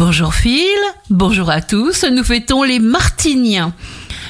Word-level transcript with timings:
Bonjour 0.00 0.32
Phil, 0.32 0.64
bonjour 1.10 1.50
à 1.50 1.60
tous, 1.60 2.06
nous 2.10 2.24
fêtons 2.24 2.62
les 2.62 2.78
Martiniens. 2.78 3.74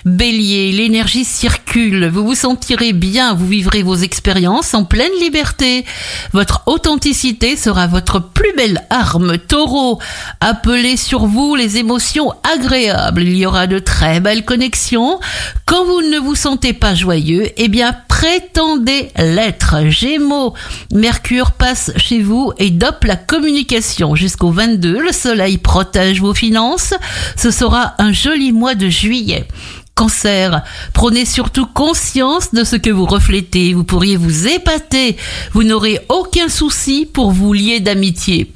Bélier, 0.05 0.73
l'énergie 0.73 1.25
circule, 1.25 2.09
vous 2.09 2.27
vous 2.27 2.35
sentirez 2.35 2.93
bien, 2.93 3.35
vous 3.35 3.47
vivrez 3.47 3.85
vos 3.85 3.95
expériences 3.95 4.75
en 4.75 4.83
pleine 4.83 5.13
liberté. 5.21 5.85
Votre 6.33 6.63
authenticité 6.67 7.55
sera 7.55 7.87
votre 7.87 8.19
plus 8.19 8.53
belle 8.57 8.85
arme. 8.91 9.39
Taureau, 9.39 10.01
appelez 10.41 10.97
sur 10.97 11.27
vous 11.27 11.55
les 11.55 11.77
émotions 11.77 12.33
agréables. 12.53 13.23
Il 13.23 13.37
y 13.37 13.47
aura 13.47 13.69
de 13.69 13.79
très 13.79 14.19
belles 14.19 14.45
connexions. 14.45 15.21
Quand 15.67 15.85
vous 15.85 16.03
ne 16.03 16.19
vous 16.19 16.35
sentez 16.35 16.73
pas 16.73 16.97
joyeux, 16.97 17.49
eh 17.57 17.69
bien 17.69 17.95
prétendez 18.21 19.09
l'être. 19.17 19.77
Gémeaux, 19.89 20.53
Mercure 20.93 21.53
passe 21.53 21.91
chez 21.97 22.21
vous 22.21 22.53
et 22.59 22.69
dope 22.69 23.05
la 23.05 23.17
communication. 23.17 24.15
Jusqu'au 24.15 24.51
22, 24.51 25.01
le 25.01 25.11
soleil 25.11 25.57
protège 25.57 26.21
vos 26.21 26.35
finances. 26.35 26.93
Ce 27.35 27.51
sera 27.51 27.95
un 27.97 28.13
joli 28.13 28.53
mois 28.53 28.75
de 28.75 28.91
juillet. 28.91 29.49
Cancer, 29.95 30.63
prenez 30.93 31.25
surtout 31.25 31.65
conscience 31.65 32.53
de 32.53 32.63
ce 32.63 32.77
que 32.77 32.91
vous 32.91 33.07
reflétez. 33.07 33.73
Vous 33.73 33.85
pourriez 33.85 34.19
vous 34.19 34.49
épater. 34.49 35.17
Vous 35.53 35.63
n'aurez 35.63 36.05
aucun 36.11 36.51
souci 36.51 37.09
pour 37.11 37.33
vous 37.33 37.55
lier 37.55 37.81
d'amitié. 37.81 38.53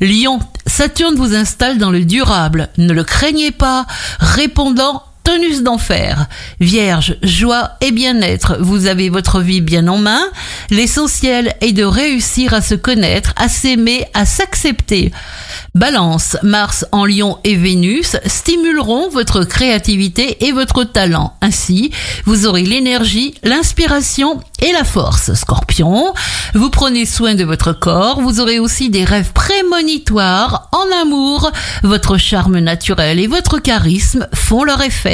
Lion, 0.00 0.38
Saturne 0.64 1.16
vous 1.16 1.34
installe 1.34 1.78
dans 1.78 1.90
le 1.90 2.04
durable. 2.04 2.68
Ne 2.78 2.92
le 2.92 3.02
craignez 3.02 3.50
pas. 3.50 3.84
Répondant 4.20 5.02
Tonus 5.24 5.62
d'enfer. 5.62 6.26
Vierge, 6.60 7.16
joie 7.22 7.72
et 7.80 7.92
bien-être. 7.92 8.56
Vous 8.60 8.86
avez 8.86 9.08
votre 9.08 9.40
vie 9.40 9.60
bien 9.60 9.86
en 9.86 9.98
main. 9.98 10.22
L'essentiel 10.70 11.54
est 11.60 11.72
de 11.72 11.84
réussir 11.84 12.54
à 12.54 12.60
se 12.60 12.74
connaître, 12.74 13.32
à 13.36 13.48
s'aimer, 13.48 14.06
à 14.14 14.26
s'accepter. 14.26 15.12
Balance, 15.74 16.36
Mars 16.42 16.84
en 16.92 17.06
Lion 17.06 17.38
et 17.44 17.56
Vénus 17.56 18.16
stimuleront 18.26 19.08
votre 19.08 19.44
créativité 19.44 20.44
et 20.44 20.52
votre 20.52 20.84
talent. 20.84 21.34
Ainsi, 21.40 21.92
vous 22.24 22.46
aurez 22.46 22.64
l'énergie, 22.64 23.34
l'inspiration 23.42 24.40
et 24.60 24.72
la 24.72 24.84
force. 24.84 25.32
Scorpion, 25.34 26.12
vous 26.54 26.70
prenez 26.70 27.06
soin 27.06 27.34
de 27.34 27.44
votre 27.44 27.72
corps, 27.72 28.20
vous 28.20 28.40
aurez 28.40 28.58
aussi 28.58 28.90
des 28.90 29.04
rêves 29.04 29.32
prémonitoires 29.32 30.68
en 30.72 31.02
amour. 31.02 31.50
Votre 31.82 32.16
charme 32.18 32.58
naturel 32.58 33.18
et 33.18 33.26
votre 33.26 33.58
charisme 33.58 34.28
font 34.34 34.64
leur 34.64 34.82
effet. 34.82 35.11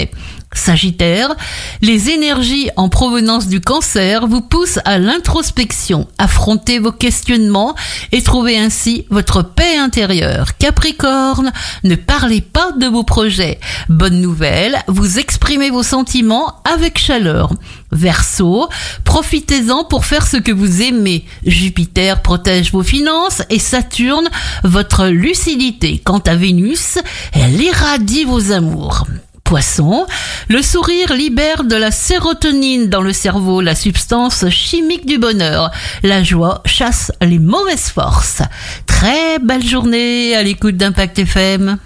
Sagittaire, 0.55 1.37
les 1.83 2.09
énergies 2.09 2.71
en 2.77 2.89
provenance 2.89 3.49
du 3.49 3.61
cancer 3.61 4.27
vous 4.27 4.41
poussent 4.41 4.79
à 4.87 4.99
l'introspection. 4.99 6.09
Affrontez 6.17 6.79
vos 6.79 6.91
questionnements 6.91 7.75
et 8.13 8.23
trouvez 8.23 8.59
ainsi 8.59 9.05
votre 9.11 9.43
paix 9.43 9.77
intérieure. 9.77 10.57
Capricorne, 10.57 11.53
ne 11.85 11.97
parlez 11.97 12.41
pas 12.41 12.73
de 12.73 12.87
vos 12.87 13.05
projets. 13.05 13.61
Bonne 13.91 14.23
nouvelle, 14.23 14.79
vous 14.89 15.19
exprimez 15.19 15.69
vos 15.69 15.83
sentiments 15.83 16.63
avec 16.65 16.99
chaleur. 16.99 17.53
Verseau, 17.93 18.69
profitez-en 19.05 19.85
pour 19.85 20.07
faire 20.07 20.27
ce 20.27 20.39
que 20.39 20.53
vous 20.53 20.83
aimez. 20.83 21.27
Jupiter 21.45 22.23
protège 22.23 22.73
vos 22.73 22.83
finances 22.83 23.43
et 23.51 23.59
Saturne 23.59 24.29
votre 24.65 25.07
lucidité. 25.09 26.01
Quant 26.03 26.23
à 26.27 26.35
Vénus, 26.35 26.99
elle 27.33 27.61
irradie 27.61 28.25
vos 28.25 28.51
amours. 28.53 29.05
Le 29.51 30.61
sourire 30.61 31.15
libère 31.15 31.65
de 31.65 31.75
la 31.75 31.91
sérotonine 31.91 32.91
dans 32.91 33.01
le 33.01 33.15
cerveau, 33.15 33.63
la 33.63 33.75
substance 33.75 34.47
chimique 34.51 35.07
du 35.07 35.17
bonheur. 35.17 35.71
La 36.03 36.23
joie 36.23 36.61
chasse 36.67 37.13
les 37.23 37.39
mauvaises 37.39 37.89
forces. 37.89 38.43
Très 38.85 39.39
belle 39.39 39.65
journée 39.65 40.37
à 40.37 40.43
l'écoute 40.43 40.77
d'Impact 40.77 41.21
FM. 41.21 41.79